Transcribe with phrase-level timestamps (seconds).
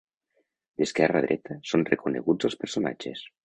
[0.83, 3.27] D'esquerra a dreta són reconeguts els personatges.